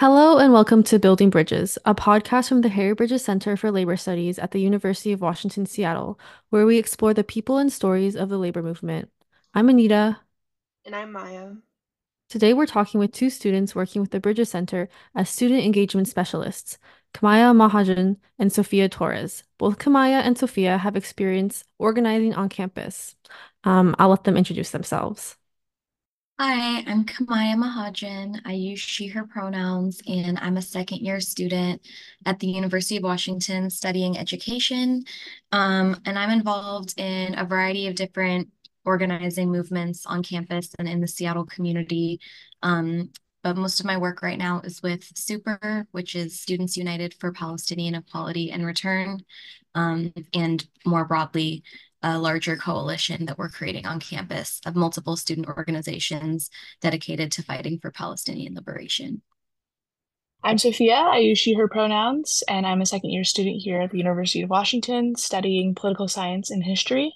[0.00, 3.98] Hello and welcome to Building Bridges, a podcast from the Harry Bridges Center for Labor
[3.98, 8.30] Studies at the University of Washington, Seattle, where we explore the people and stories of
[8.30, 9.10] the labor movement.
[9.52, 10.18] I'm Anita.
[10.86, 11.50] And I'm Maya.
[12.30, 16.78] Today we're talking with two students working with the Bridges Center as student engagement specialists,
[17.12, 19.44] Kimaya Mahajan and Sofia Torres.
[19.58, 23.16] Both Kimaya and Sofia have experience organizing on campus.
[23.64, 25.36] Um, I'll let them introduce themselves.
[26.42, 28.40] Hi, I'm Kimaya Mahajan.
[28.46, 31.82] I use she, her pronouns, and I'm a second year student
[32.24, 35.04] at the University of Washington studying education.
[35.52, 38.48] Um, and I'm involved in a variety of different
[38.86, 42.20] organizing movements on campus and in the Seattle community.
[42.62, 43.10] Um,
[43.42, 47.32] but most of my work right now is with SUPER, which is Students United for
[47.32, 49.20] Palestinian Equality and Return,
[49.74, 51.64] um, and more broadly,
[52.02, 57.78] a larger coalition that we're creating on campus of multiple student organizations dedicated to fighting
[57.78, 59.22] for Palestinian liberation.
[60.42, 60.94] I'm Sofia.
[60.94, 64.40] I use she, her pronouns, and I'm a second year student here at the University
[64.40, 67.12] of Washington studying political science and history.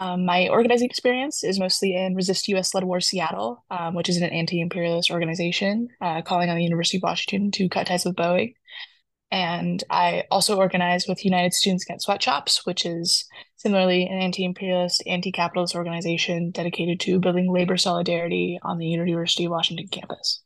[0.00, 4.16] Um, my organizing experience is mostly in Resist US Led War Seattle, um, which is
[4.16, 8.16] an anti imperialist organization uh, calling on the University of Washington to cut ties with
[8.16, 8.54] Boeing.
[9.34, 13.24] And I also organize with United Students Against Sweatshops, which is
[13.56, 19.46] similarly an anti imperialist, anti capitalist organization dedicated to building labor solidarity on the University
[19.46, 20.40] of Washington campus.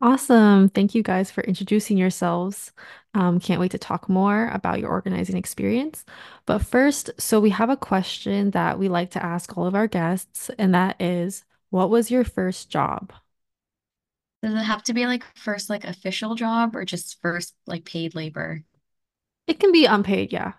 [0.00, 0.68] Awesome.
[0.70, 2.72] Thank you guys for introducing yourselves.
[3.14, 6.04] Um, can't wait to talk more about your organizing experience.
[6.44, 9.86] But first, so we have a question that we like to ask all of our
[9.86, 13.12] guests, and that is, what was your first job?
[14.42, 18.14] Does it have to be like first like official job or just first like paid
[18.14, 18.64] labor?
[19.46, 20.54] It can be unpaid, yeah.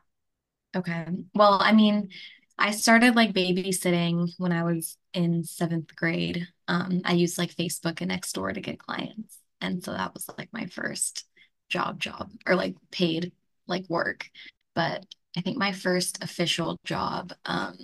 [0.76, 1.06] Okay.
[1.36, 2.10] Well, I mean,
[2.58, 6.48] I started like babysitting when I was in seventh grade.
[6.68, 9.38] Um, I used like Facebook and Nextdoor to get clients.
[9.62, 11.26] And so that was like my first
[11.70, 13.32] job job or like paid
[13.68, 14.30] like work.
[14.76, 15.06] But
[15.38, 17.78] I think my first official job, um,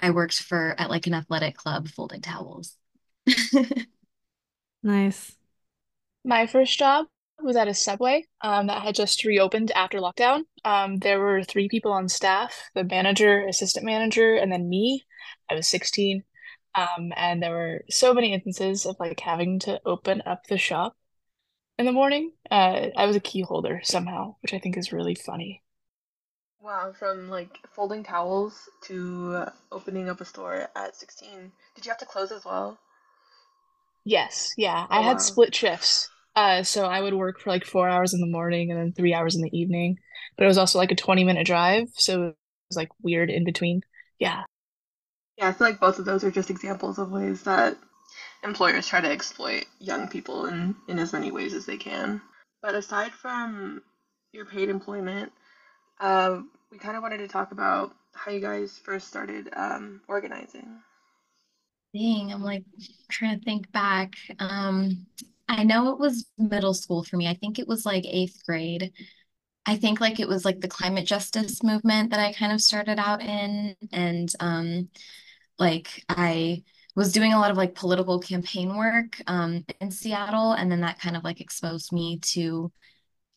[0.00, 2.76] I worked for at like an athletic club folding towels.
[4.84, 5.36] Nice.
[6.24, 7.06] My first job
[7.42, 10.44] was at a Subway um, that had just reopened after lockdown.
[10.64, 15.04] Um, there were three people on staff, the manager, assistant manager, and then me.
[15.50, 16.24] I was 16.
[16.74, 20.96] Um, and there were so many instances of like having to open up the shop
[21.78, 22.32] in the morning.
[22.50, 25.62] Uh, I was a key holder somehow, which I think is really funny.
[26.58, 31.52] Wow, from like folding towels to uh, opening up a store at 16.
[31.76, 32.80] Did you have to close as well?
[34.04, 34.86] Yes, yeah.
[34.90, 35.18] Oh I had wow.
[35.18, 36.10] split shifts.
[36.36, 39.14] Uh, so I would work for like four hours in the morning and then three
[39.14, 39.98] hours in the evening.
[40.36, 42.36] But it was also like a 20 minute drive, so it
[42.70, 43.82] was like weird in between.
[44.18, 44.42] Yeah.
[45.38, 47.76] Yeah, I feel like both of those are just examples of ways that
[48.44, 52.20] employers try to exploit young people in, in as many ways as they can.
[52.62, 53.82] But aside from
[54.32, 55.32] your paid employment,
[56.00, 60.78] uh, we kind of wanted to talk about how you guys first started um, organizing.
[61.94, 62.64] Dang, I'm like
[63.10, 64.14] trying to think back.
[64.40, 65.06] Um,
[65.48, 67.28] I know it was middle school for me.
[67.28, 68.92] I think it was like eighth grade.
[69.66, 72.98] I think like it was like the climate justice movement that I kind of started
[72.98, 73.76] out in.
[73.92, 74.88] And um,
[75.58, 76.64] like I
[76.96, 80.52] was doing a lot of like political campaign work um, in Seattle.
[80.52, 82.72] And then that kind of like exposed me to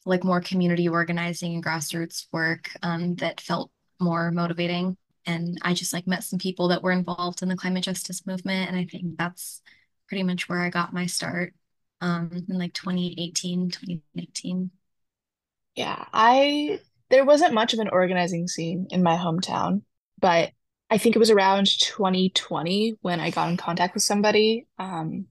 [0.06, 4.97] like more community organizing and grassroots work um, that felt more motivating.
[5.27, 8.69] And I just like met some people that were involved in the climate justice movement.
[8.69, 9.61] And I think that's
[10.07, 11.53] pretty much where I got my start
[12.01, 14.71] um, in like 2018, 2019.
[15.75, 16.05] Yeah.
[16.13, 16.79] I
[17.09, 19.83] there wasn't much of an organizing scene in my hometown,
[20.19, 20.51] but
[20.89, 24.67] I think it was around 2020 when I got in contact with somebody.
[24.79, 25.27] Um,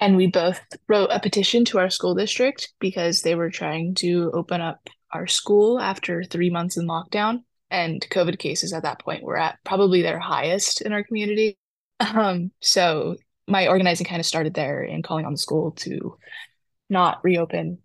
[0.00, 4.30] and we both wrote a petition to our school district because they were trying to
[4.34, 7.42] open up our school after three months in lockdown.
[7.74, 11.58] And COVID cases at that point were at probably their highest in our community.
[12.00, 13.16] Um, so
[13.48, 16.18] my organizing kind of started there and calling on the school to
[16.90, 17.78] not reopen.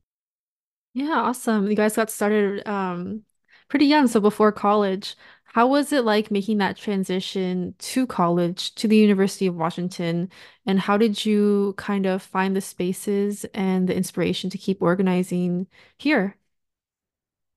[0.94, 1.69] Yeah, awesome.
[1.69, 3.24] You guys got started um
[3.69, 5.15] pretty young, so before college.
[5.45, 10.30] How was it like making that transition to college, to the University of Washington?
[10.65, 15.68] And how did you kind of find the spaces and the inspiration to keep organizing
[15.97, 16.38] here?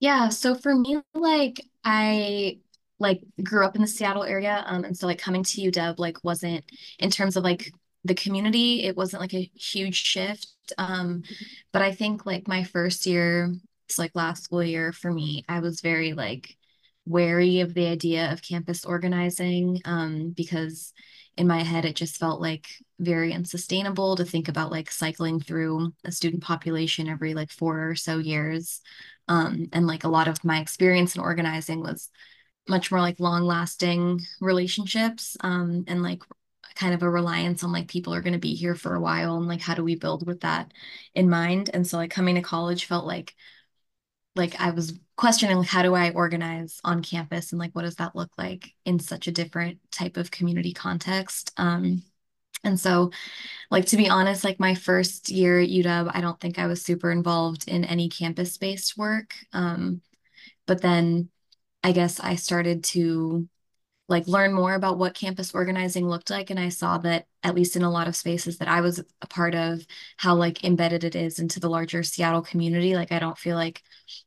[0.01, 2.59] Yeah, so for me, like I
[2.99, 6.23] like grew up in the Seattle area, um, and so like coming to UW like
[6.25, 6.65] wasn't
[6.99, 7.71] in terms of like
[8.05, 10.49] the community, it wasn't like a huge shift.
[10.79, 11.23] Um,
[11.73, 13.53] but I think like my first year,
[13.89, 16.57] it's like last school year for me, I was very like
[17.07, 20.93] wary of the idea of campus organizing, um, because
[21.37, 22.67] in my head, it just felt like
[22.99, 27.95] very unsustainable to think about like cycling through a student population every like four or
[27.95, 28.81] so years.
[29.29, 32.11] Um, and like a lot of my experience in organizing was
[32.69, 36.23] much more like long lasting relationships um, and like
[36.75, 39.37] kind of a reliance on like people are going to be here for a while
[39.37, 40.73] and like how do we build with that
[41.15, 41.71] in mind?
[41.73, 43.35] And so like coming to college felt like
[44.35, 47.97] like I was questioning like how do I organize on campus and like what does
[47.97, 51.53] that look like in such a different type of community context?
[51.57, 52.03] Um
[52.65, 53.11] and so
[53.71, 56.83] like to be honest like my first year at UW I don't think I was
[56.83, 60.03] super involved in any campus based work um
[60.67, 61.31] but then
[61.83, 63.49] I guess I started to
[64.09, 67.77] like learn more about what campus organizing looked like and i saw that at least
[67.77, 69.85] in a lot of spaces that i was a part of
[70.17, 72.95] how like embedded it is into the larger seattle community.
[72.95, 73.83] Like i don't feel like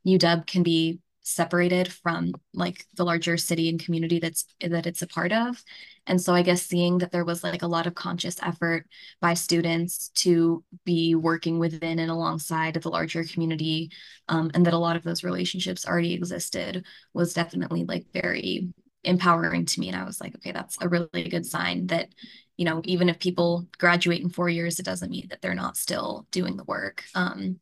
[0.06, 5.08] uw can be separated from like the larger city and community that's that it's a
[5.08, 5.64] part of
[6.06, 8.86] and so i guess seeing that there was like a lot of conscious effort
[9.22, 13.90] by students to be working within and alongside the larger community
[14.30, 18.70] um, and that a lot of those relationships already existed was definitely like very
[19.06, 19.88] empowering to me.
[19.90, 22.10] And I was like, okay, that's a really good sign that,
[22.58, 25.78] you know, even if people graduate in four years, it doesn't mean that they're not
[25.78, 27.04] still doing the work.
[27.14, 27.60] Um,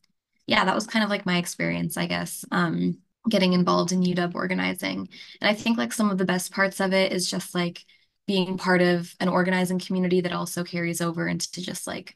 [0.48, 2.98] yeah, that was kind of like my experience, I guess, um,
[3.30, 5.08] getting involved in UW organizing.
[5.42, 7.84] And I think like some of the best parts of it is just like
[8.28, 12.16] being part of an organizing community that also carries over into just like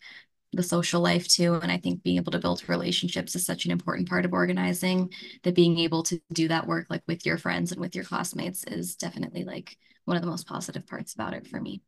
[0.53, 1.55] the social life too.
[1.55, 5.11] And I think being able to build relationships is such an important part of organizing
[5.43, 8.63] that being able to do that work like with your friends and with your classmates
[8.65, 11.81] is definitely like one of the most positive parts about it for me.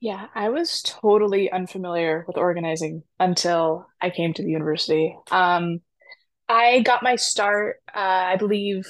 [0.00, 5.16] Yeah, I was totally unfamiliar with organizing until I came to the university.
[5.30, 5.80] Um,
[6.48, 8.86] I got my start, uh, I believe,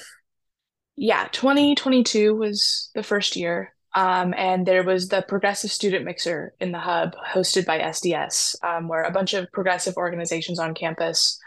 [0.95, 3.73] yeah, 2022 was the first year.
[3.95, 8.87] Um, and there was the Progressive Student Mixer in the hub hosted by SDS, um,
[8.87, 11.39] where a bunch of progressive organizations on campus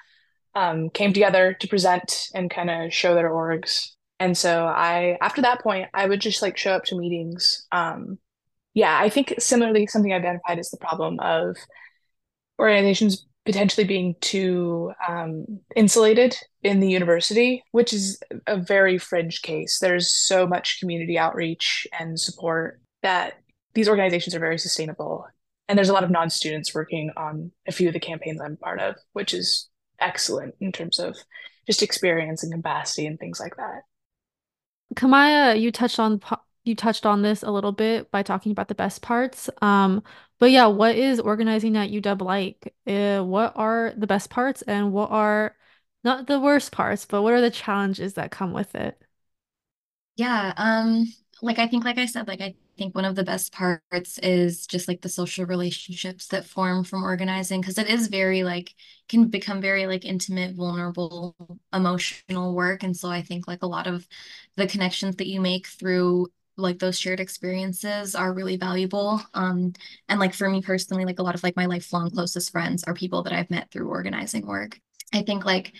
[0.55, 3.91] um, came together to present and kind of show their orgs.
[4.19, 7.67] And so I, after that point, I would just like show up to meetings.
[7.73, 8.19] Um,
[8.75, 11.57] yeah, I think similarly, something I identified is the problem of
[12.59, 19.79] organizations potentially being too um, insulated in the university, which is a very fringe case.
[19.81, 23.35] There's so much community outreach and support that
[23.75, 25.27] these organizations are very sustainable.
[25.69, 28.57] And there's a lot of non students working on a few of the campaigns I'm
[28.57, 29.69] part of, which is
[29.99, 31.17] excellent in terms of
[31.67, 33.83] just experience and capacity and things like that.
[34.95, 36.21] Kimaya, you touched on
[36.65, 39.51] you touched on this a little bit by talking about the best parts.
[39.63, 40.03] Um,
[40.39, 42.75] but yeah, what is organizing at UW like?
[42.87, 45.57] Uh, what are the best parts and what are
[46.05, 49.01] not the worst parts, but what are the challenges that come with it?
[50.17, 51.07] Yeah, um,
[51.41, 54.67] like I think, like I said, like I think one of the best parts is
[54.67, 58.75] just like the social relationships that form from organizing because it is very like
[59.09, 61.35] can become very like intimate, vulnerable,
[61.73, 62.83] emotional work.
[62.83, 64.07] And so I think like a lot of
[64.57, 69.23] the connections that you make through like those shared experiences are really valuable.
[69.35, 69.73] Um,
[70.09, 72.95] and like for me personally, like a lot of like my lifelong closest friends are
[72.95, 74.79] people that I've met through organizing work.
[75.13, 75.73] I think like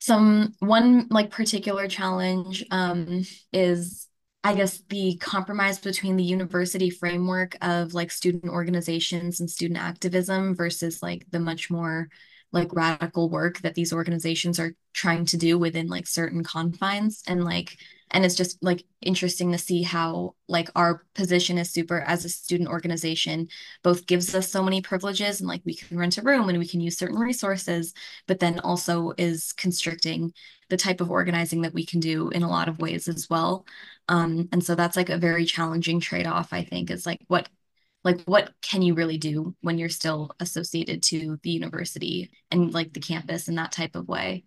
[0.00, 4.08] some one like particular challenge um, is
[4.42, 10.56] I guess the compromise between the university framework of like student organizations and student activism
[10.56, 12.08] versus like the much more
[12.52, 17.22] like radical work that these organizations are trying to do within like certain confines.
[17.26, 17.76] And like
[18.12, 22.28] and it's just like interesting to see how like our position as super as a
[22.28, 23.48] student organization
[23.82, 26.66] both gives us so many privileges and like we can rent a room and we
[26.66, 27.94] can use certain resources
[28.26, 30.32] but then also is constricting
[30.70, 33.66] the type of organizing that we can do in a lot of ways as well.
[34.08, 37.48] Um, and so that's like a very challenging trade-off i think is like what
[38.04, 42.92] like what can you really do when you're still associated to the university and like
[42.92, 44.44] the campus in that type of way?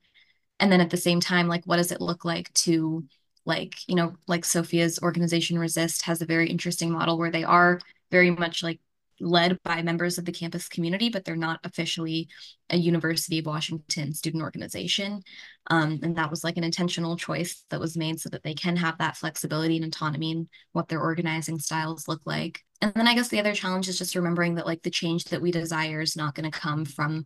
[0.60, 3.06] And then at the same time like what does it look like to
[3.46, 7.80] like you know like sofia's organization resist has a very interesting model where they are
[8.10, 8.80] very much like
[9.24, 12.28] led by members of the campus community but they're not officially
[12.70, 15.22] a university of washington student organization.
[15.68, 18.76] Um, and that was like an intentional choice that was made so that they can
[18.76, 22.62] have that flexibility and autonomy in what their organizing styles look like.
[22.82, 25.42] And then i guess the other challenge is just remembering that like the change that
[25.42, 27.26] we desire is not going to come from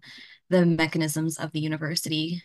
[0.49, 2.41] the mechanisms of the university.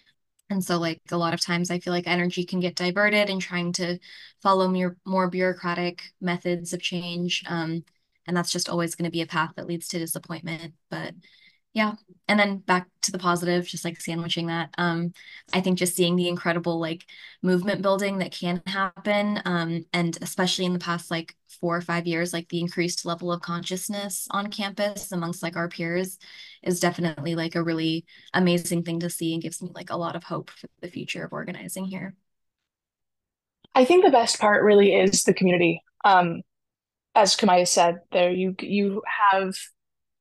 [0.51, 3.39] And so, like a lot of times, I feel like energy can get diverted in
[3.39, 3.99] trying to
[4.43, 7.43] follow more, more bureaucratic methods of change.
[7.49, 7.85] Um,
[8.27, 10.75] and that's just always going to be a path that leads to disappointment.
[10.91, 11.15] But
[11.75, 11.95] Yeah.
[12.29, 14.71] And then back to the positive, just like sandwiching that.
[14.79, 15.13] Um,
[15.55, 17.07] I think just seeing the incredible like
[17.43, 19.41] movement building that can happen.
[19.47, 23.33] Um, and especially in the past like four or five years, like the increased level
[23.33, 26.19] of consciousness on campus amongst like our peers
[26.63, 30.17] is definitely like a really amazing thing to see and gives me like a lot
[30.17, 32.15] of hope for the future of organizing here.
[33.75, 35.83] I think the best part really is the community.
[36.05, 36.43] Um,
[37.15, 39.55] as Kimaya said, there you you have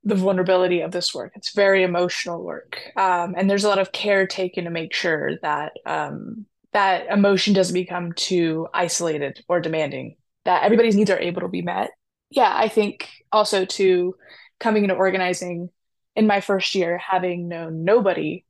[0.03, 1.33] the vulnerability of this work.
[1.35, 5.37] It's very emotional work, um, and there's a lot of care taken to make sure
[5.41, 10.15] that um, that emotion doesn't become too isolated or demanding.
[10.45, 11.91] That everybody's needs are able to be met.
[12.31, 14.15] Yeah, I think also to
[14.59, 15.69] coming into organizing
[16.15, 18.45] in my first year, having known nobody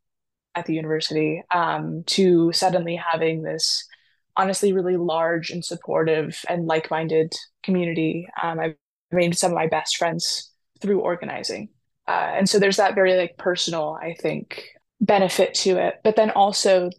[0.55, 3.87] at the university, um, to suddenly having this
[4.37, 7.33] honestly really large and supportive and like-minded
[7.63, 8.27] community.
[8.41, 8.75] Um, I've
[9.11, 11.69] made some of my best friends through organizing.
[12.07, 14.65] Uh, and so there's that very like personal, I think,
[14.99, 16.01] benefit to it.
[16.03, 16.89] But then also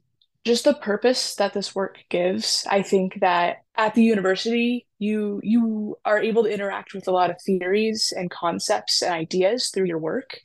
[0.45, 2.67] just the purpose that this work gives.
[2.69, 7.31] I think that at the university, you you are able to interact with a lot
[7.31, 10.39] of theories and concepts and ideas through your work,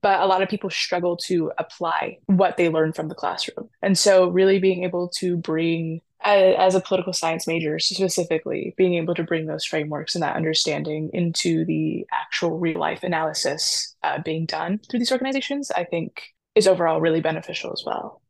[0.00, 3.68] but a lot of people struggle to apply what they learn from the classroom.
[3.82, 9.14] And so really being able to bring as a political science major specifically being able
[9.14, 14.46] to bring those frameworks and that understanding into the actual real life analysis uh, being
[14.46, 16.22] done through these organizations i think
[16.54, 18.20] is overall really beneficial as well.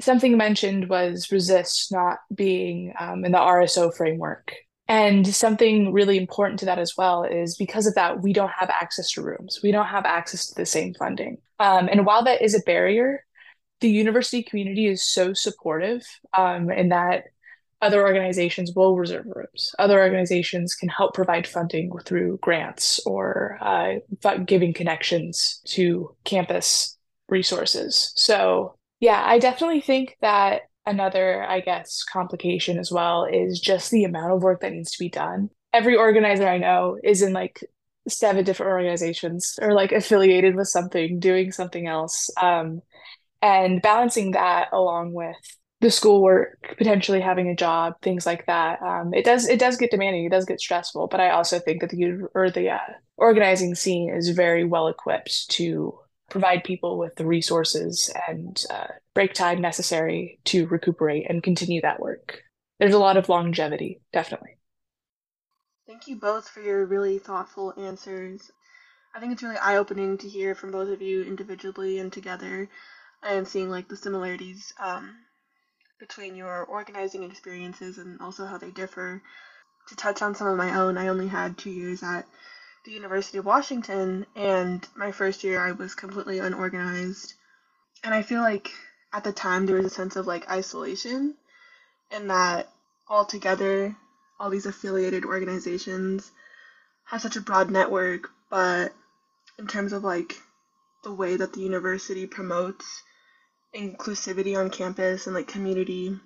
[0.00, 4.54] Something mentioned was resist not being um, in the rso framework.
[4.90, 8.70] And something really important to that as well is because of that we don't have
[8.70, 9.60] access to rooms.
[9.62, 11.38] We don't have access to the same funding.
[11.60, 13.24] Um, and while that is a barrier
[13.80, 16.04] the university community is so supportive
[16.36, 17.26] um, in that
[17.80, 19.72] other organizations will reserve rooms.
[19.78, 23.94] Other organizations can help provide funding through grants or uh,
[24.44, 26.96] giving connections to campus
[27.28, 28.12] resources.
[28.16, 34.04] So, yeah, I definitely think that another, I guess, complication as well is just the
[34.04, 35.50] amount of work that needs to be done.
[35.72, 37.62] Every organizer I know is in like
[38.08, 42.30] seven different organizations or like affiliated with something, doing something else.
[42.40, 42.82] Um,
[43.40, 45.36] and balancing that along with
[45.80, 48.82] the schoolwork, potentially having a job, things like that.
[48.82, 50.24] Um, it does it does get demanding.
[50.24, 51.06] It does get stressful.
[51.08, 52.78] But I also think that the or the uh,
[53.16, 55.98] organizing scene is very well equipped to
[56.30, 62.00] provide people with the resources and uh, break time necessary to recuperate and continue that
[62.00, 62.42] work.
[62.78, 64.58] There's a lot of longevity, definitely.
[65.86, 68.50] Thank you both for your really thoughtful answers.
[69.14, 72.68] I think it's really eye opening to hear from both of you individually and together
[73.22, 75.16] and seeing like the similarities um,
[75.98, 79.20] between your organizing experiences and also how they differ.
[79.88, 82.26] To touch on some of my own, I only had two years at
[82.84, 87.34] the University of Washington, and my first year I was completely unorganized.
[88.04, 88.72] And I feel like
[89.12, 91.34] at the time there was a sense of like isolation,
[92.10, 92.68] and that
[93.08, 93.96] all together,
[94.38, 96.30] all these affiliated organizations
[97.04, 98.92] have such a broad network, but
[99.58, 100.36] in terms of like
[101.02, 103.02] the way that the university promotes
[103.74, 106.18] inclusivity on campus and like community,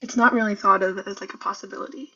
[0.00, 2.10] it's not really thought of as like a possibility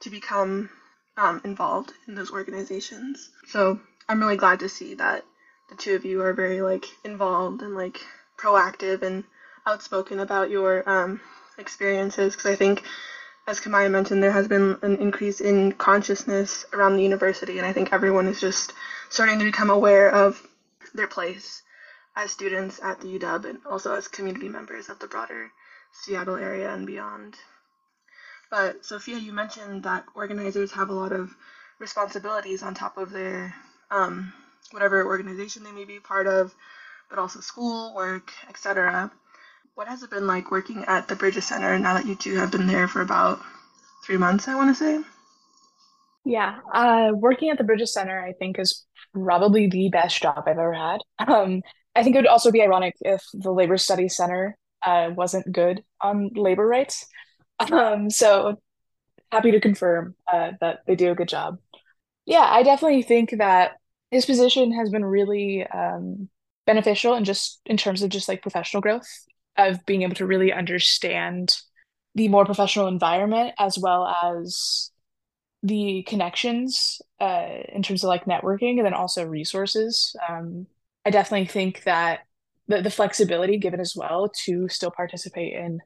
[0.00, 0.70] to become
[1.16, 3.30] um, involved in those organizations.
[3.46, 5.24] So I'm really glad to see that
[5.68, 8.04] the two of you are very like involved and like
[8.38, 9.24] proactive and
[9.66, 11.20] outspoken about your um,
[11.58, 12.82] experiences because I think
[13.48, 17.72] as Kimaya mentioned, there has been an increase in consciousness around the university, and I
[17.72, 18.72] think everyone is just
[19.08, 20.44] starting to become aware of
[20.94, 21.62] their place
[22.16, 25.50] as students at the UW and also as community members of the broader
[25.92, 27.36] Seattle area and beyond.
[28.50, 31.34] But Sofia, you mentioned that organizers have a lot of
[31.78, 33.54] responsibilities on top of their
[33.90, 34.32] um,
[34.70, 36.54] whatever organization they may be part of,
[37.10, 39.10] but also school, work, etc.
[39.74, 42.50] What has it been like working at the Bridges Center now that you two have
[42.50, 43.40] been there for about
[44.04, 45.02] three months, I want to say?
[46.24, 50.58] Yeah, uh, working at the Bridges Center, I think, is probably the best job I've
[50.58, 51.00] ever had.
[51.28, 51.62] Um,
[51.96, 55.82] I think it would also be ironic if the Labor Studies Center uh, wasn't good
[56.00, 57.06] on labor rights.
[57.72, 58.60] Um, so
[59.32, 61.58] happy to confirm uh, that they do a good job.
[62.26, 63.72] Yeah, I definitely think that
[64.10, 66.28] his position has been really um,
[66.66, 69.08] beneficial and just in terms of just like professional growth
[69.56, 71.56] of being able to really understand
[72.14, 74.90] the more professional environment as well as
[75.62, 80.14] the connections uh, in terms of like networking and then also resources.
[80.28, 80.66] Um,
[81.06, 82.20] I definitely think that
[82.66, 85.78] the, the flexibility given as well to still participate in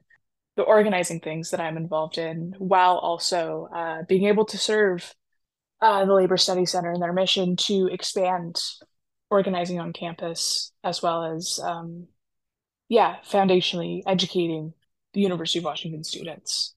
[0.57, 5.13] the organizing things that I'm involved in while also uh, being able to serve
[5.79, 8.59] uh, the Labor Study Center and their mission to expand
[9.29, 12.07] organizing on campus, as well as, um,
[12.89, 14.73] yeah, foundationally educating
[15.13, 16.73] the University of Washington students.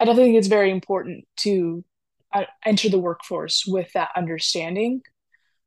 [0.00, 1.84] I definitely think it's very important to
[2.32, 5.02] uh, enter the workforce with that understanding,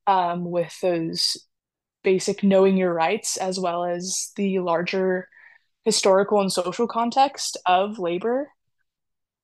[0.07, 1.38] um, with those
[2.07, 5.27] basic knowing your rights, as well as the larger
[5.83, 8.49] historical and social context of labor.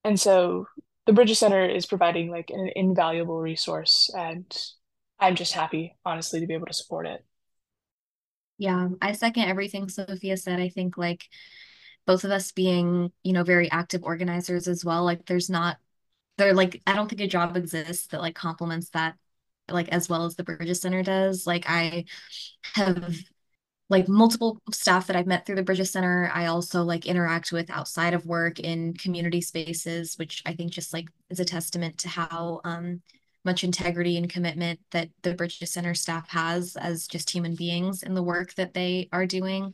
[0.06, 0.68] And so
[1.06, 4.46] the Bridges Center is providing like an invaluable resource, and
[5.20, 7.26] I'm just happy, honestly, to be able to support it.
[8.58, 10.62] Yeah, I second everything Sofia said.
[10.62, 11.26] I think like
[12.08, 15.76] both of us being, you know, very active organizers as well, like there's not
[16.38, 19.16] there like I don't think a job exists that like complements that
[19.70, 21.48] like as well as the Bridges Center does.
[21.48, 22.06] Like I
[22.76, 23.18] have
[23.90, 26.32] like multiple staff that I've met through the Bridges Center.
[26.34, 30.94] I also like interact with outside of work in community spaces, which I think just
[30.94, 33.02] like is a testament to how um,
[33.46, 38.14] much integrity and commitment that the Bridges Center staff has as just human beings in
[38.14, 39.74] the work that they are doing.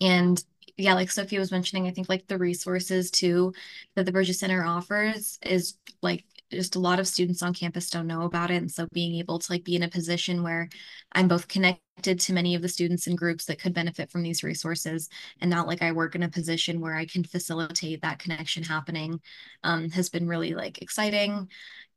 [0.00, 0.42] And
[0.76, 3.52] yeah, like Sofia was mentioning, I think like the resources too
[3.96, 6.24] that the Bridges Center offers is like
[6.56, 8.56] just a lot of students on campus don't know about it.
[8.56, 10.68] And so being able to like be in a position where
[11.12, 14.42] I'm both connected to many of the students and groups that could benefit from these
[14.42, 15.08] resources
[15.40, 19.20] and not like I work in a position where I can facilitate that connection happening
[19.64, 21.48] um, has been really like exciting.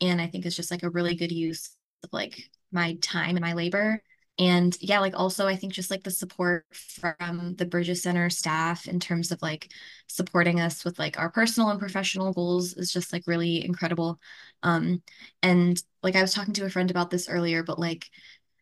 [0.01, 3.45] And I think it's just like a really good use of like my time and
[3.45, 4.01] my labor
[4.37, 8.87] and yeah like also i think just like the support from the bridges center staff
[8.87, 9.69] in terms of like
[10.07, 14.19] supporting us with like our personal and professional goals is just like really incredible.
[14.63, 15.01] Um
[15.41, 18.09] and like i was talking to a friend about this earlier but like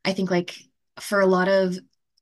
[0.05, 0.55] i think like
[0.99, 1.77] for a lot of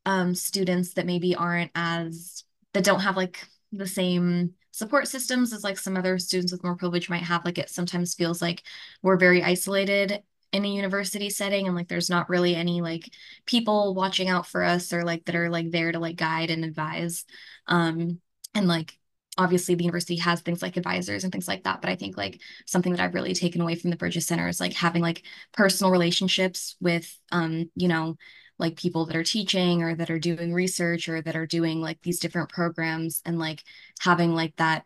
[0.06, 2.44] um students that maybe aren't as
[2.74, 6.76] that don't have like the same support systems as like some other students with more
[6.76, 8.64] privilege might have like it sometimes feels like
[9.02, 13.10] we're very isolated in a university setting and like there's not really any like
[13.46, 16.66] people watching out for us or like that are like there to like guide and
[16.66, 17.26] advise.
[17.68, 18.20] Um
[18.54, 18.98] and like
[19.38, 22.42] obviously the university has things like advisors and things like that but i think like
[22.66, 25.24] something that i've really taken away from the bridges center is like having like
[25.54, 28.18] personal relationships with um you know
[28.60, 32.00] like people that are teaching or that are doing research or that are doing like
[32.02, 33.64] these different programs and like
[34.02, 34.84] having like that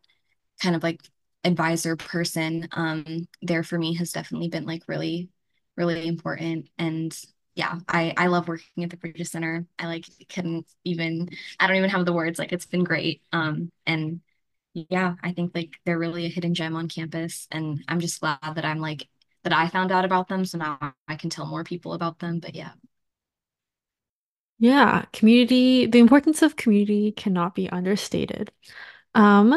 [0.62, 1.02] kind of like
[1.44, 5.30] advisor person um there for me has definitely been like really
[5.78, 6.70] really important.
[6.78, 7.18] And
[7.56, 9.66] yeah, I I love working at the Bridges Center.
[9.80, 12.40] I like couldn't even I don't even have the words.
[12.40, 13.22] Like it's been great.
[13.32, 14.22] Um and
[14.74, 17.48] yeah, I think like they're really a hidden gem on campus.
[17.52, 19.08] And I'm just glad that I'm like
[19.44, 20.46] that I found out about them.
[20.46, 22.40] So now I can tell more people about them.
[22.40, 22.72] But yeah.
[24.58, 28.52] Yeah, community, the importance of community cannot be understated.
[29.16, 29.54] Um,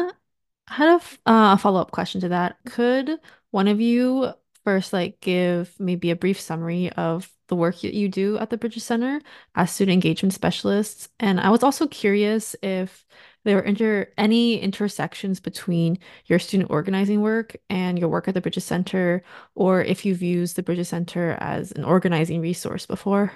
[0.67, 0.89] I had
[1.25, 2.57] uh, a follow-up question to that.
[2.65, 3.19] Could
[3.51, 4.33] one of you
[4.69, 8.57] first like give maybe a brief summary of the work that you do at the
[8.57, 9.19] Bridges Center
[9.55, 11.09] as student engagement specialists.
[11.19, 13.03] And I was also curious if
[13.45, 18.41] there were inter any intersections between your student organizing work and your work at the
[18.41, 19.23] Bridges Center,
[19.55, 23.31] or if you've used the Bridges Center as an organizing resource before.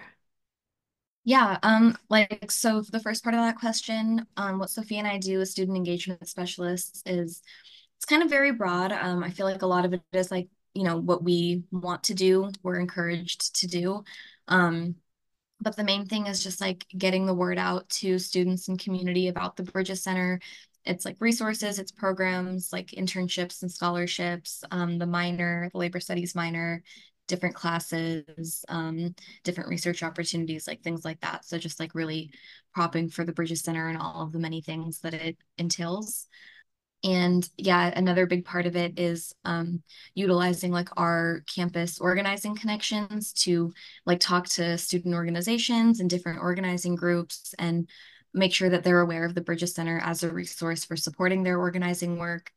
[1.25, 5.17] Yeah, um, like so the first part of that question, um, what Sophie and I
[5.17, 7.41] do as student engagement specialists is
[7.97, 8.91] it's kind of very broad.
[8.91, 12.03] Um, I feel like a lot of it is like you know what we want
[12.03, 14.03] to do we're encouraged to do.
[14.47, 14.95] Um,
[15.61, 19.29] but the main thing is just like getting the word out to students and community
[19.29, 20.39] about the bridges center.
[20.85, 26.35] It's like resources it's programs like internships and scholarships um, the minor the labor studies
[26.35, 26.83] minor
[27.27, 31.45] different classes um, different research opportunities like things like that.
[31.45, 32.31] So just like really
[32.73, 36.27] propping for the bridges center and all of the many things that it entails
[37.03, 39.83] and yeah, another big part of it is um,
[40.15, 43.73] utilizing like our campus organizing connections to
[44.05, 47.89] like talk to student organizations and different organizing groups and
[48.33, 51.59] make sure that they're aware of the Bridges Center as a resource for supporting their
[51.59, 52.51] organizing work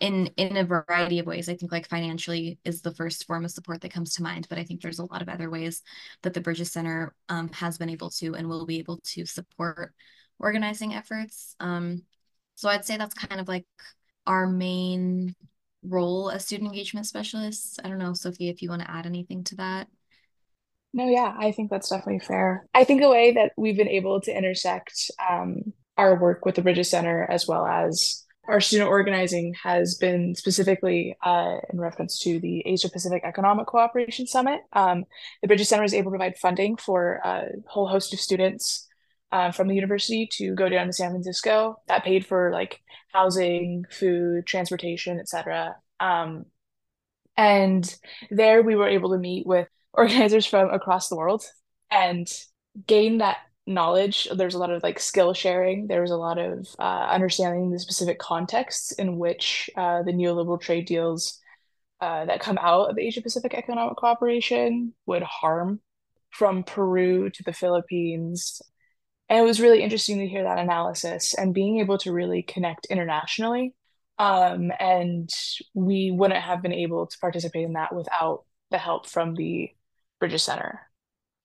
[0.00, 1.48] in in a variety of ways.
[1.48, 4.58] I think like financially is the first form of support that comes to mind, but
[4.58, 5.80] I think there's a lot of other ways
[6.22, 9.94] that the Bridges Center um, has been able to and will be able to support
[10.38, 11.54] organizing efforts.
[11.58, 12.02] Um,
[12.62, 13.66] so I'd say that's kind of like
[14.24, 15.34] our main
[15.82, 17.76] role as student engagement specialists.
[17.82, 19.88] I don't know, Sophie, if you want to add anything to that.
[20.92, 22.64] No, yeah, I think that's definitely fair.
[22.72, 26.62] I think the way that we've been able to intersect um, our work with the
[26.62, 32.38] Bridges Center as well as our student organizing has been specifically uh, in reference to
[32.38, 34.60] the Asia Pacific Economic Cooperation Summit.
[34.72, 35.04] Um,
[35.40, 38.86] the Bridges Center is able to provide funding for a whole host of students
[39.32, 41.76] uh, from the university to go down to San Francisco.
[41.88, 42.80] That paid for like
[43.12, 45.76] housing, food, transportation, etc.
[46.00, 46.46] Um,
[47.36, 47.94] and
[48.30, 51.44] there we were able to meet with organizers from across the world
[51.90, 52.30] and
[52.86, 54.28] gain that knowledge.
[54.34, 55.86] There's a lot of like skill sharing.
[55.86, 60.60] There was a lot of uh, understanding the specific contexts in which uh, the neoliberal
[60.60, 61.38] trade deals
[62.00, 65.80] uh, that come out of the Asia Pacific Economic Cooperation would harm
[66.30, 68.60] from Peru to the Philippines.
[69.32, 72.84] And it was really interesting to hear that analysis and being able to really connect
[72.90, 73.74] internationally.
[74.18, 75.30] Um, and
[75.72, 79.70] we wouldn't have been able to participate in that without the help from the
[80.20, 80.82] Bridges Center.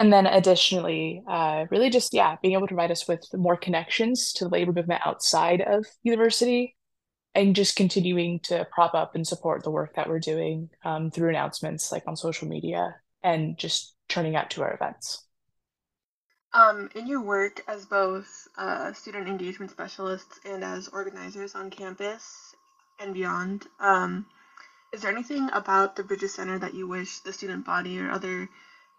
[0.02, 4.34] And then additionally, uh, really just, yeah, being able to provide us with more connections
[4.34, 6.76] to the labor movement outside of university
[7.36, 11.30] and just continuing to prop up and support the work that we're doing um, through
[11.30, 15.24] announcements like on social media and just turning out to our events.
[16.54, 22.54] Um, in your work as both uh, student engagement specialists and as organizers on campus
[23.00, 24.26] and beyond, um,
[24.94, 28.50] is there anything about the Bridges Center that you wish the student body or other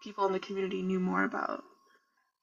[0.03, 1.65] people in the community knew more about?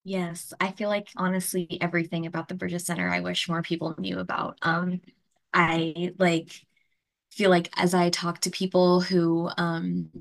[0.03, 4.19] Yes, I feel like honestly everything about the Bridges Center I wish more people knew
[4.19, 4.57] about.
[4.61, 5.01] Um,
[5.53, 6.51] I like
[7.31, 10.11] feel like as I talk to people who um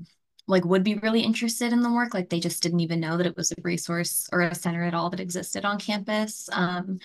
[0.47, 3.25] like would be really interested in the work, like they just didn't even know that
[3.27, 6.49] it was a resource or a center at all that existed on campus.
[6.51, 6.99] Um,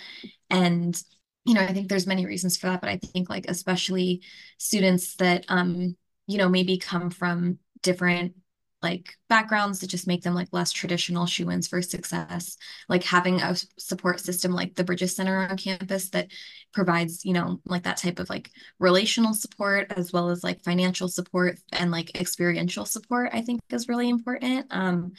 [0.50, 1.02] and
[1.44, 4.22] you know, I think there's many reasons for that, but I think like especially
[4.58, 8.34] students that um, you know, maybe come from different
[8.82, 12.56] like backgrounds that just make them like less traditional shoe-ins for success.
[12.88, 16.28] Like having a support system like the bridges center on campus that
[16.72, 21.08] provides you know like that type of like relational support as well as like financial
[21.08, 24.66] support and like experiential support i think is really important.
[24.70, 25.12] Um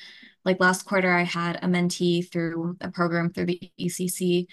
[0.43, 4.47] like last quarter i had a mentee through a program through the ecc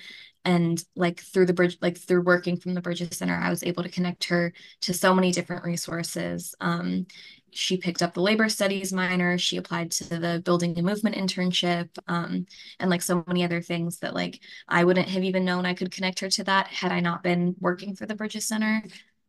[0.45, 3.83] and like through the bridge like through working from the bridges center i was able
[3.83, 6.55] to connect her to so many different resources.
[6.61, 7.07] Um,
[7.53, 11.89] she picked up the labor studies minor she applied to the building a movement internship
[12.07, 12.47] um,
[12.81, 15.91] and like so many other things that like i wouldn't have even known i could
[15.91, 18.83] connect her to that had i not been working for the bridges center.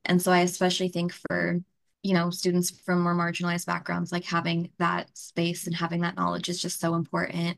[0.06, 1.60] And so i especially think for
[2.04, 6.50] you know students from more marginalized backgrounds like having that space and having that knowledge
[6.50, 7.58] is just so important.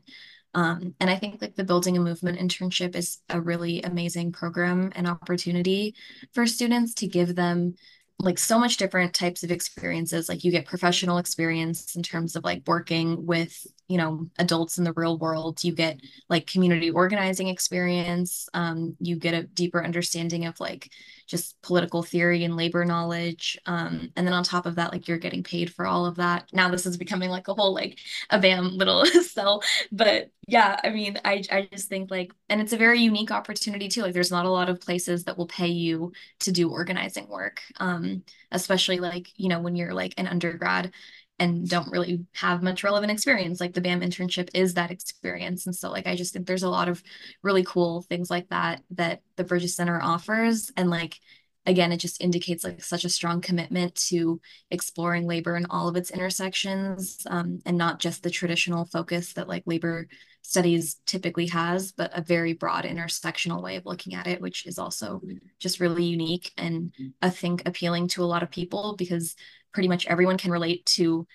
[0.54, 4.92] Um, and I think like the Building a Movement internship is a really amazing program
[4.94, 5.94] and opportunity
[6.34, 7.74] for students to give them
[8.22, 10.28] like so much different types of experiences.
[10.28, 14.84] Like you get professional experience in terms of like working with you know adults in
[14.84, 16.00] the real world you get
[16.30, 20.90] like community organizing experience um, you get a deeper understanding of like
[21.26, 25.18] just political theory and labor knowledge um, and then on top of that like you're
[25.18, 26.48] getting paid for all of that.
[26.52, 27.98] Now this is becoming like a whole like
[28.30, 32.72] a bam little sell but yeah i mean i i just think like and it's
[32.72, 35.68] a very unique opportunity too like there's not a lot of places that will pay
[35.68, 40.92] you to do organizing work um especially like you know when you're like an undergrad
[41.38, 43.60] and don't really have much relevant experience.
[43.60, 45.66] Like the BAM internship is that experience.
[45.66, 47.02] And so like I just think there's a lot of
[47.42, 50.70] really cool things like that that the Bridges Center offers.
[50.76, 51.18] And like
[51.66, 54.40] again, it just indicates like such a strong commitment to
[54.70, 59.48] exploring labor in all of its intersections um, and not just the traditional focus that
[59.48, 60.08] like labor
[60.42, 64.78] studies typically has, but a very broad intersectional way of looking at it, which is
[64.78, 65.22] also
[65.60, 69.36] just really unique and I think appealing to a lot of people because
[69.72, 71.26] pretty much everyone can relate to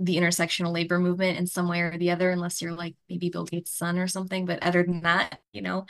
[0.00, 3.44] the intersectional labor movement in some way or the other, unless you're like maybe Bill
[3.44, 4.44] Gates' son or something.
[4.44, 5.86] But other than that, you know,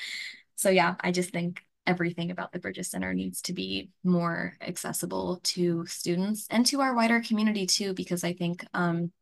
[0.57, 5.41] so yeah, I just think everything about the Bridges Center needs to be more accessible
[5.43, 9.13] to students and to our wider community too, because I think um,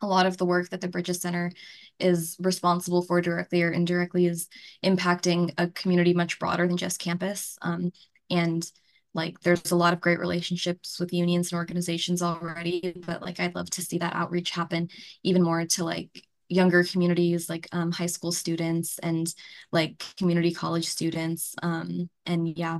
[0.00, 1.50] a lot of the work that the Bridges Center
[1.98, 4.48] is responsible for directly or indirectly is
[4.84, 7.58] impacting a community much broader than just campus.
[7.62, 7.92] Um,
[8.30, 8.70] and
[9.16, 13.54] like there's a lot of great relationships with unions and organizations already but like i'd
[13.54, 14.88] love to see that outreach happen
[15.24, 19.34] even more to like younger communities like um, high school students and
[19.72, 22.78] like community college students um, and yeah.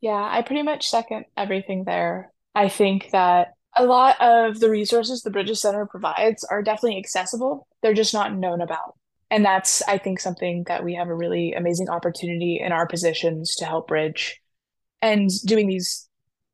[0.00, 2.32] Yeah i pretty much second everything there.
[2.54, 7.66] I think that a lot of the resources the bridges center provides are definitely accessible.
[7.82, 8.94] They're just not known about.
[9.30, 13.56] And that's i think something that we have a really amazing opportunity in our positions
[13.56, 14.40] to help bridge
[15.02, 16.08] and doing these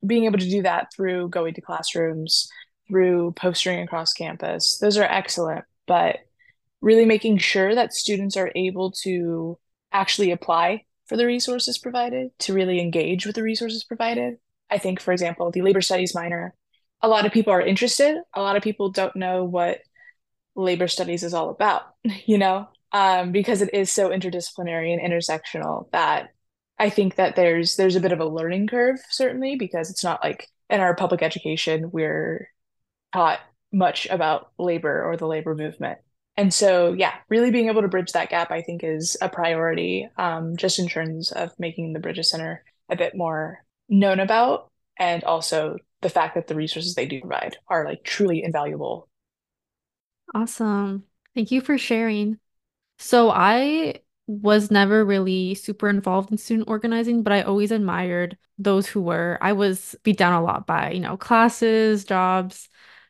[0.06, 2.48] being able to do that through going to classrooms
[2.88, 6.18] through postering across campus those are excellent but
[6.84, 9.58] really making sure that students are able to
[9.90, 14.36] actually apply for the resources provided to really engage with the resources provided.
[14.70, 16.54] I think for example the labor studies minor
[17.00, 18.16] a lot of people are interested.
[18.32, 19.80] A lot of people don't know what
[20.56, 21.82] labor studies is all about
[22.26, 26.33] you know um, because it is so interdisciplinary and intersectional that
[26.78, 30.22] I think that there's there's a bit of a learning curve certainly because it's not
[30.22, 32.48] like in our public education we're
[33.12, 33.40] taught
[33.72, 35.98] much about labor or the labor movement.
[36.36, 40.08] And so, yeah, really being able to bridge that gap, I think, is a priority,
[40.16, 45.22] um, just in terms of making the Bridges Center a bit more known about, and
[45.24, 49.08] also the fact that the resources they do provide are like truly invaluable.
[50.34, 51.04] Awesome.
[51.34, 52.38] Thank you for sharing.
[52.98, 58.86] So I was never really super involved in student organizing, but I always admired those
[58.86, 59.38] who were.
[59.42, 62.68] I was beat down a lot by, you know, classes, jobs.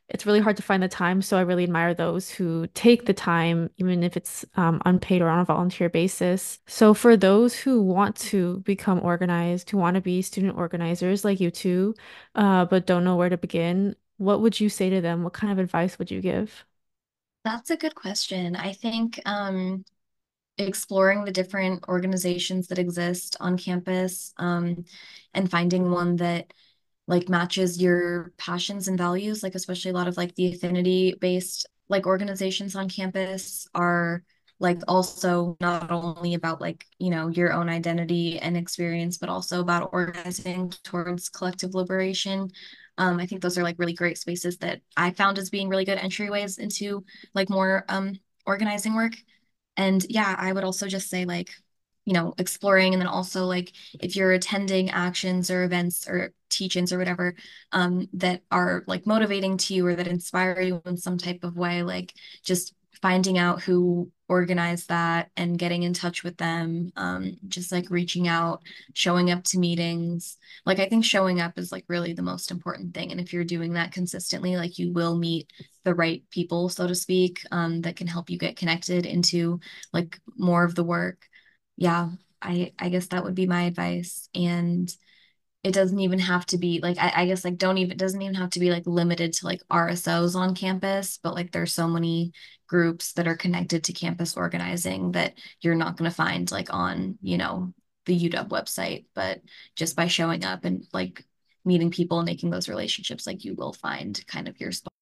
[0.09, 3.15] It's really hard to find the time, so I really admire those who take the
[3.15, 6.59] time, even if it's um, unpaid or on a volunteer basis.
[6.67, 11.41] So for those who want to become organized, who want to be student organizers like
[11.41, 11.95] you two,
[12.35, 15.23] uh, but don't know where to begin, what would you say to them?
[15.25, 16.65] What kind of advice would you give?
[17.45, 18.57] That's a good question.
[18.57, 19.85] I think um,
[20.59, 24.85] exploring the different organizations that exist on campus um,
[25.33, 26.53] and finding one that
[27.07, 31.67] like matches your passions and values like especially a lot of like the affinity based
[31.89, 34.23] like organizations on campus are
[34.61, 39.61] like also not only about like you know your own identity and experience but also
[39.61, 42.49] about organizing towards collective liberation.
[42.97, 45.85] Um, i think those are like really great spaces that i found as being really
[45.85, 48.15] good entryways into like more um,
[48.47, 49.15] organizing work
[49.77, 51.51] and yeah i would also just say like
[52.05, 56.93] you know exploring and then also like if you're attending actions or events or teach-ins
[56.93, 57.35] or whatever
[57.73, 61.57] um, that are like motivating to you or that inspire you in some type of
[61.57, 62.13] way like
[62.45, 67.91] just finding out who organized that and getting in touch with them um, just like
[67.91, 68.63] reaching out
[68.95, 70.39] showing up to meetings.
[70.65, 73.11] Like i think showing up is like really the most important thing.
[73.13, 75.51] And if you're doing that consistently like you will meet
[75.85, 79.61] the right people so to speak um, that can help you get connected into
[79.93, 81.27] like more of the work.
[81.77, 84.29] Yeah, I I guess that would be my advice.
[84.35, 84.91] And
[85.65, 88.21] it doesn't even have to be like I, I guess like don't even it doesn't
[88.21, 91.89] even have to be like limited to like RSOs on campus, but like there's so
[91.89, 92.33] many
[92.67, 97.39] groups that are connected to campus organizing that you're not to find like on, you
[97.39, 97.73] know,
[98.05, 99.41] the UW website, but
[99.75, 101.25] just by showing up and like
[101.65, 104.93] meeting people and making those relationships, like you will find kind of your spot.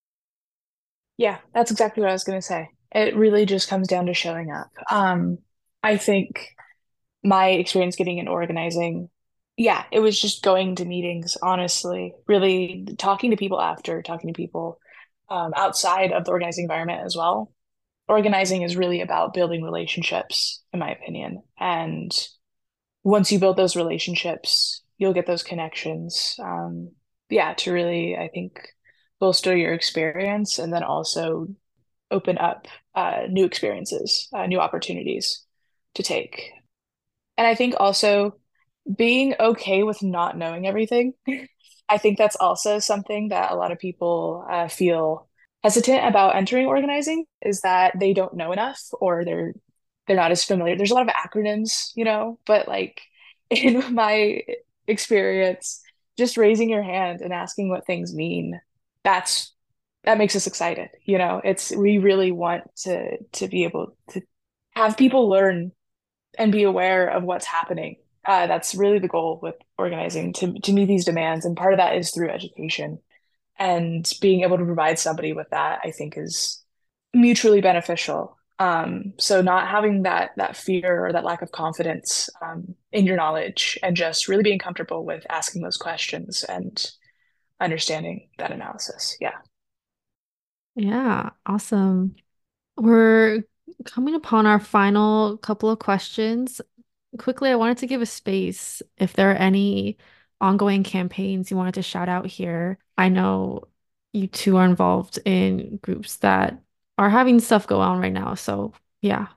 [1.17, 2.69] Yeah, that's exactly what I was to say.
[2.93, 4.71] It really just comes down to showing up.
[4.91, 5.39] Um,
[5.83, 6.55] I think
[7.25, 9.09] my experience getting in organizing,
[9.57, 14.37] yeah, it was just going to meetings, honestly, really talking to people after, talking to
[14.37, 14.79] people
[15.29, 17.53] um, outside of the organizing environment as well.
[18.09, 21.43] Organizing is really about building relationships, in my opinion.
[21.59, 22.11] And
[23.05, 26.37] once you build those relationships, you'll get those connections.
[26.43, 26.93] Um,
[27.29, 28.61] yeah, to really, I think,
[29.21, 31.49] bolster your experience and then also
[32.11, 35.45] open up uh, new experiences, uh, new opportunities
[35.95, 36.53] to take.
[37.39, 38.37] And I think also
[38.97, 41.15] being okay with not knowing everything.
[41.89, 45.29] I think that's also something that a lot of people uh, feel
[45.63, 49.55] hesitant about entering organizing is that they don't know enough or they're
[50.07, 50.77] they're not as familiar.
[50.77, 53.01] There's a lot of acronyms, you know, but like
[53.51, 54.43] in my
[54.87, 55.81] experience,
[56.19, 58.61] just raising your hand and asking what things mean,
[59.05, 59.53] that's
[60.05, 61.41] that makes us excited, you know.
[61.45, 64.23] It's we really want to to be able to
[64.75, 65.73] have people learn
[66.39, 67.97] and be aware of what's happening.
[68.25, 71.79] Uh, that's really the goal with organizing to to meet these demands, and part of
[71.79, 72.99] that is through education.
[73.59, 76.65] And being able to provide somebody with that, I think, is
[77.13, 78.37] mutually beneficial.
[78.59, 83.17] Um, so not having that that fear or that lack of confidence um, in your
[83.17, 86.91] knowledge, and just really being comfortable with asking those questions and
[87.61, 89.17] understanding that analysis.
[89.21, 89.35] Yeah.
[90.75, 92.17] Yeah, awesome.
[92.77, 93.45] We're
[93.85, 96.61] coming upon our final couple of questions.
[97.19, 99.99] Quickly, I wanted to give a space if there are any
[100.41, 102.79] ongoing campaigns you wanted to shout out here.
[102.97, 103.65] I know
[104.13, 106.63] you two are involved in groups that
[106.99, 108.35] are having stuff go on right now.
[108.35, 108.73] So,
[109.03, 109.29] yeah.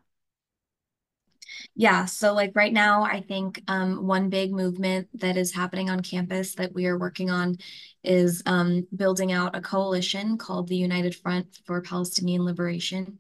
[1.76, 6.02] Yeah, so like right now, I think um, one big movement that is happening on
[6.02, 7.58] campus that we are working on
[8.04, 13.20] is um, building out a coalition called the United Front for Palestinian Liberation.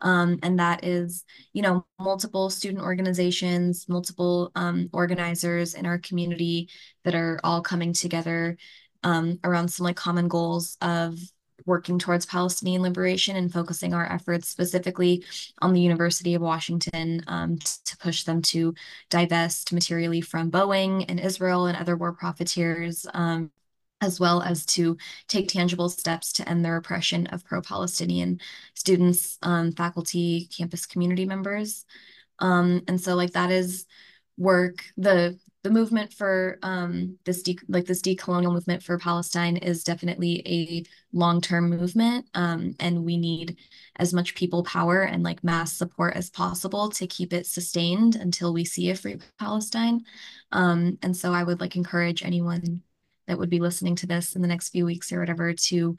[0.00, 6.68] Um, and that is, you know, multiple student organizations, multiple um, organizers in our community
[7.04, 8.56] that are all coming together
[9.02, 11.18] um, around some like common goals of
[11.64, 15.24] working towards Palestinian liberation and focusing our efforts specifically
[15.60, 18.74] on the University of Washington um, to push them to
[19.10, 23.06] divest materially from Boeing and Israel and other war profiteers.
[23.14, 23.50] Um,
[24.00, 24.96] as well as to
[25.28, 28.40] take tangible steps to end the repression of pro-Palestinian
[28.74, 31.84] students, um, faculty, campus community members.
[32.38, 33.86] Um, and so like that is
[34.36, 39.82] work the the movement for um this de like this decolonial movement for Palestine is
[39.82, 43.56] definitely a long-term movement um and we need
[43.96, 48.52] as much people power and like mass support as possible to keep it sustained until
[48.52, 50.04] we see a free Palestine
[50.52, 52.82] um and so I would like encourage anyone
[53.26, 55.96] that would be listening to this in the next few weeks or whatever to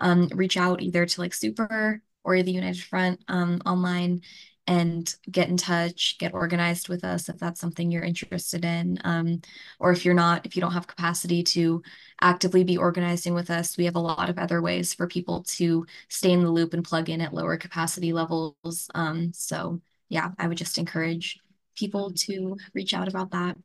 [0.00, 4.22] um reach out either to like Super or the United Front um online
[4.66, 8.98] and get in touch, get organized with us if that's something you're interested in.
[9.04, 9.42] Um,
[9.78, 11.82] or if you're not, if you don't have capacity to
[12.22, 15.86] actively be organizing with us, we have a lot of other ways for people to
[16.08, 18.90] stay in the loop and plug in at lower capacity levels.
[18.94, 21.38] Um, so yeah, I would just encourage
[21.76, 23.58] people to reach out about that.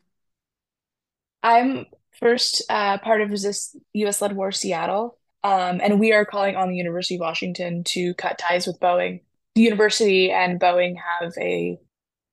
[1.43, 1.86] I'm
[2.19, 6.69] first uh, part of Resist US led War Seattle, um, and we are calling on
[6.69, 9.22] the University of Washington to cut ties with Boeing
[9.56, 11.78] the university and Boeing have a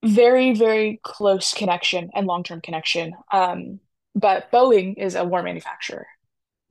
[0.05, 3.15] very, very close connection and long term connection.
[3.33, 3.81] Um,
[4.15, 6.07] but Boeing is a war manufacturer.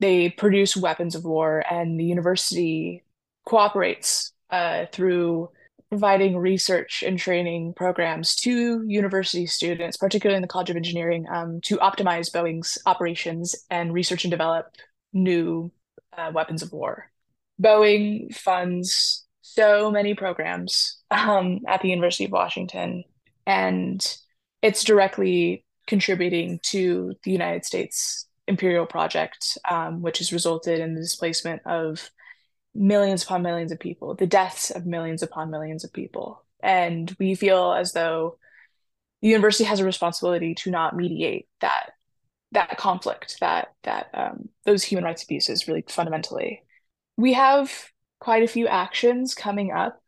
[0.00, 3.04] They produce weapons of war, and the university
[3.46, 5.50] cooperates uh, through
[5.96, 11.58] providing research and training programs to university students, particularly in the College of Engineering, um,
[11.62, 14.66] to optimize Boeing's operations and research and develop
[15.14, 15.72] new
[16.14, 17.10] uh, weapons of war.
[17.62, 23.02] Boeing funds so many programs um, at the University of Washington,
[23.46, 24.18] and
[24.60, 31.00] it's directly contributing to the United States imperial project, um, which has resulted in the
[31.00, 32.10] displacement of
[32.76, 36.44] millions upon millions of people, the deaths of millions upon millions of people.
[36.62, 38.38] And we feel as though
[39.22, 41.90] the university has a responsibility to not mediate that
[42.52, 46.62] that conflict, that that um, those human rights abuses, really fundamentally.
[47.16, 47.72] We have
[48.20, 50.00] quite a few actions coming up,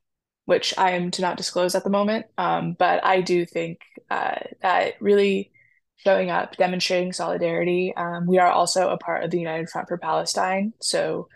[0.45, 2.27] which I am to not disclose at the moment.
[2.37, 5.53] Um, but I do think uh, that really
[5.97, 7.93] showing up, demonstrating solidarity.
[7.97, 11.29] Um, we are also a part of the United Front for Palestine, so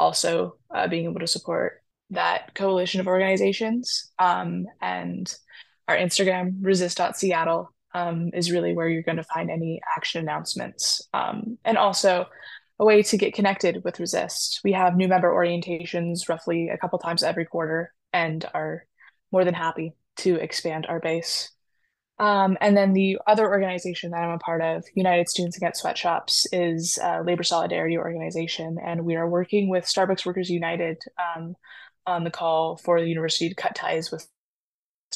[0.00, 4.10] also uh, being able to support that coalition of organizations.
[4.18, 5.32] Um, and
[5.86, 11.02] our Instagram, resist.seattle, um, is really where you're going to find any action announcements.
[11.12, 12.26] Um, and also,
[12.80, 14.60] a way to get connected with Resist.
[14.64, 18.86] We have new member orientations roughly a couple times every quarter and are
[19.30, 21.50] more than happy to expand our base.
[22.20, 26.46] Um, and then the other organization that I'm a part of, United Students Against Sweatshops,
[26.52, 28.76] is a labor solidarity organization.
[28.84, 31.56] And we are working with Starbucks Workers United um,
[32.06, 34.28] on the call for the university to cut ties with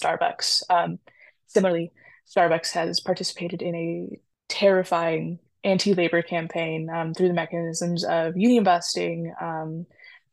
[0.03, 0.63] Starbucks.
[0.71, 0.99] Um,
[1.47, 1.93] similarly,
[2.35, 9.31] Starbucks has participated in a terrifying anti-labor campaign um, through the mechanisms of union busting,
[9.43, 9.85] um,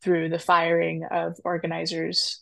[0.02, 2.40] through the firing of organizers,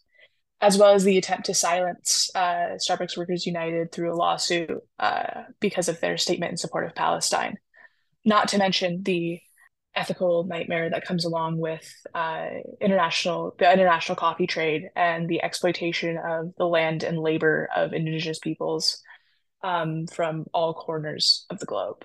[0.61, 5.43] as well as the attempt to silence uh, Starbucks Workers United through a lawsuit uh,
[5.59, 7.57] because of their statement in support of Palestine.
[8.25, 9.41] Not to mention the
[9.95, 12.47] ethical nightmare that comes along with uh,
[12.81, 18.39] international the international coffee trade and the exploitation of the land and labor of indigenous
[18.39, 19.03] peoples
[19.63, 22.05] um, from all corners of the globe.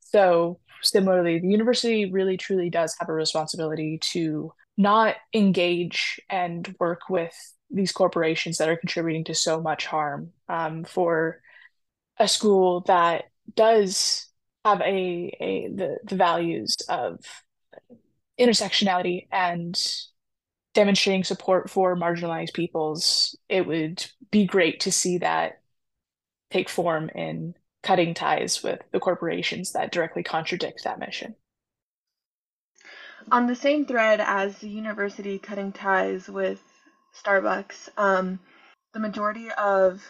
[0.00, 7.02] So, similarly, the university really truly does have a responsibility to not engage and work
[7.08, 7.34] with
[7.72, 11.40] these corporations that are contributing to so much harm um, for
[12.18, 14.26] a school that does
[14.64, 17.18] have a, a the, the values of
[18.38, 19.80] intersectionality and
[20.74, 25.60] demonstrating support for marginalized peoples it would be great to see that
[26.50, 31.34] take form in cutting ties with the corporations that directly contradict that mission.
[33.30, 36.60] On the same thread as the university cutting ties with
[37.14, 38.38] Starbucks, um,
[38.92, 40.02] the majority of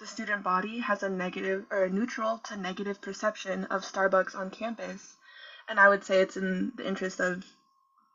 [0.00, 4.50] the student body has a negative or a neutral to negative perception of Starbucks on
[4.50, 5.16] campus.
[5.68, 7.44] And I would say it's in the interest of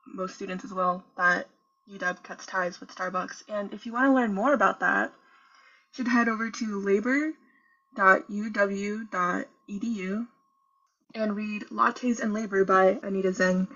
[0.06, 1.48] most students as well that
[1.90, 3.44] UW cuts ties with Starbucks.
[3.50, 7.34] And if you want to learn more about that, you should head over to labor
[7.96, 9.08] www.uw
[11.16, 13.68] and read Lattes and Labor by Anita Zeng.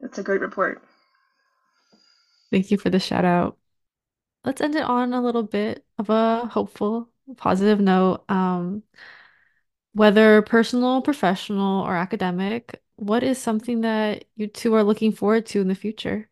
[0.00, 0.82] That's a great report.
[2.52, 3.58] Thank you for the shout out.
[4.44, 8.24] Let's end it on a little bit of a hopeful, positive note.
[8.30, 8.84] Um,
[9.94, 15.60] whether personal, professional, or academic, what is something that you two are looking forward to
[15.60, 16.28] in the future?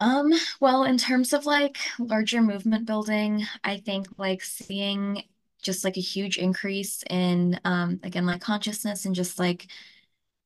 [0.00, 5.22] Um, well, in terms of like larger movement building, I think like seeing
[5.62, 9.68] just like a huge increase in um again like consciousness and just like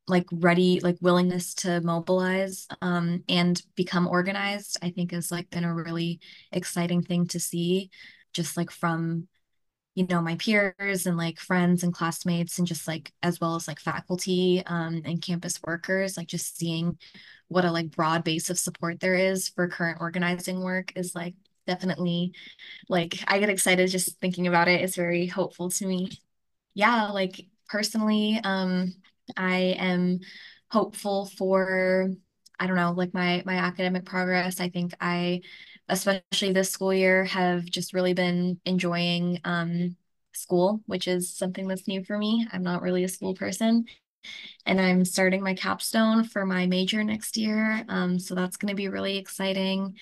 [0.09, 5.65] like ready like willingness to mobilize um and become organized I think has like been
[5.65, 6.21] a really
[6.53, 7.91] exciting thing to see
[8.33, 9.29] just like from
[9.95, 13.67] you know, my peers and like friends and classmates and just like as well as
[13.67, 16.99] like faculty um, and campus workers, like just seeing
[17.49, 21.35] what a like broad base of support there is for current organizing work is like
[21.67, 22.33] definitely
[22.89, 24.81] like I get excited just thinking about it.
[24.83, 26.11] It's very hopeful to me.
[26.75, 28.95] Yeah, like personally, um,
[29.37, 30.20] I am
[30.70, 32.11] hopeful for
[32.59, 34.61] I don't know, like my my academic progress.
[34.61, 35.43] I think I
[35.89, 39.97] especially this school year have just really been enjoying um
[40.34, 42.47] school, which is something that's new for me.
[42.53, 43.87] I'm not really a school person.
[44.66, 47.84] And I'm starting my capstone for my major next year.
[47.89, 49.97] Um, so that's going to be really exciting.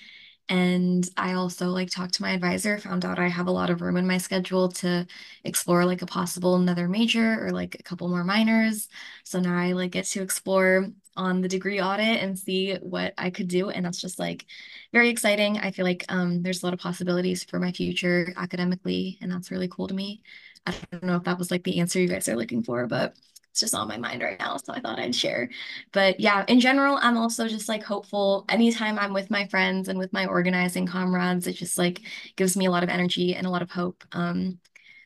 [0.47, 3.81] And I also like talked to my advisor, found out I have a lot of
[3.81, 5.07] room in my schedule to
[5.43, 8.87] explore like a possible another major or like a couple more minors.
[9.23, 10.87] So now I like get to explore
[11.17, 13.69] on the degree audit and see what I could do.
[13.69, 14.45] And that's just like
[14.93, 15.57] very exciting.
[15.59, 19.49] I feel like um, there's a lot of possibilities for my future academically, and that's
[19.51, 20.21] really cool to me.
[20.67, 23.15] I don't know if that was like the answer you guys are looking for, but
[23.55, 24.57] it's just on my mind right now.
[24.57, 25.49] So I thought I'd share.
[25.93, 28.43] But yeah, in general, I'm also just like hopeful.
[28.49, 32.01] Anytime I'm with my friends and with my organizing comrades, it just like
[32.35, 34.03] gives me a lot of energy and a lot of hope.
[34.11, 34.59] Um,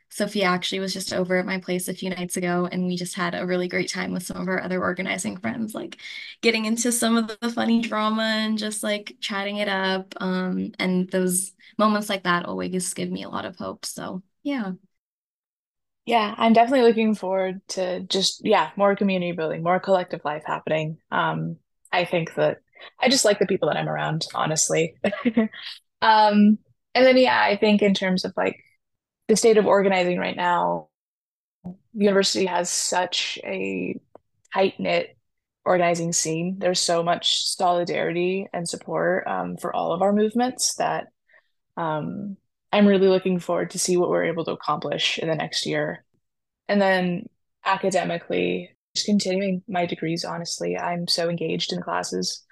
[0.10, 3.14] Sofia actually was just over at my place a few nights ago, and we just
[3.14, 5.98] had a really great time with some of our other organizing friends, like
[6.42, 10.16] getting into some of the funny drama and just like chatting it up.
[10.20, 13.86] Um, and those moments like that always give me a lot of hope.
[13.86, 14.72] So yeah.
[16.06, 20.98] Yeah, I'm definitely looking forward to just, yeah, more community building, more collective life happening.
[21.12, 21.58] Um,
[21.92, 22.60] I think that
[23.00, 24.96] I just like the people that I'm around, honestly.
[26.02, 26.58] um,
[26.96, 28.60] and then, yeah, I think in terms of like
[29.28, 30.90] the state of organizing right now,
[31.94, 34.00] university has such a
[34.54, 35.16] tight knit
[35.66, 36.58] organizing scene.
[36.60, 41.08] There's so much solidarity and support um, for all of our movements that
[41.78, 42.38] um,
[42.72, 46.06] I'm really looking forward to see what we're able to accomplish in the next year.
[46.68, 47.28] And then
[47.66, 52.46] academically, just continuing my degrees, honestly, I'm so engaged in classes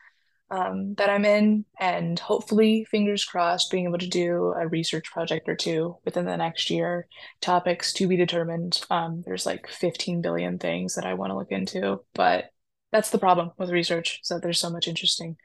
[0.49, 5.49] um, that I'm in, and hopefully, fingers crossed, being able to do a research project
[5.49, 7.07] or two within the next year.
[7.41, 8.81] Topics to be determined.
[8.89, 12.45] Um, there's like 15 billion things that I want to look into, but
[12.91, 14.21] that's the problem with research.
[14.23, 15.35] So there's so much interesting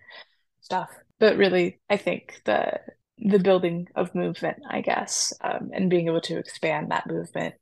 [0.61, 0.91] stuff.
[1.19, 2.79] But really, I think the
[3.25, 7.55] the building of movement, I guess, um, and being able to expand that movement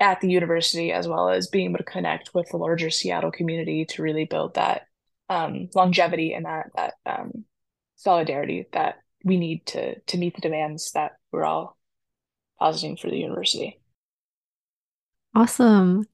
[0.00, 3.84] at the university, as well as being able to connect with the larger Seattle community
[3.86, 4.86] to really build that
[5.28, 7.44] um, longevity and that that um,
[7.96, 11.76] solidarity that we need to to meet the demands that we're all
[12.58, 13.80] positing for the university.
[15.34, 16.06] Awesome.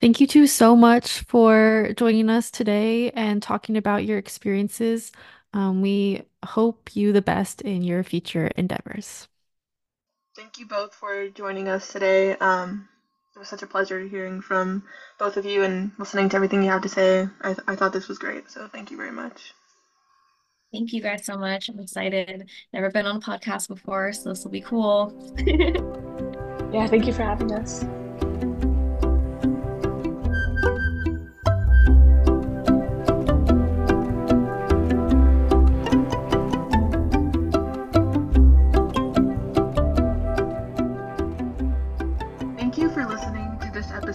[0.00, 5.12] Thank you two so much for joining us today and talking about your experiences.
[5.54, 9.28] Um, we hope you the best in your future endeavors.
[10.36, 12.36] Thank you both for joining us today.
[12.36, 12.88] Um,
[13.34, 14.82] it was such a pleasure hearing from
[15.18, 17.28] both of you and listening to everything you have to say.
[17.40, 19.54] I, th- I thought this was great, so thank you very much.
[20.72, 21.68] Thank you guys so much.
[21.68, 22.50] I'm excited.
[22.72, 25.14] Never been on a podcast before, so this will be cool.
[26.72, 27.84] yeah, thank you for having us.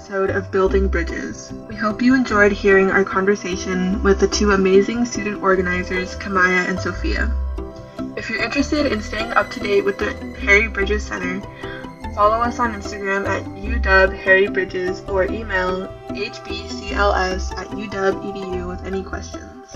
[0.09, 1.53] Episode of Building Bridges.
[1.67, 6.79] We hope you enjoyed hearing our conversation with the two amazing student organizers, Kimaya and
[6.79, 7.31] Sofia.
[8.17, 11.39] If you're interested in staying up to date with the Harry Bridges Center,
[12.15, 19.03] follow us on Instagram at UW Harry Bridges or email hbcls at uw.edu with any
[19.03, 19.75] questions.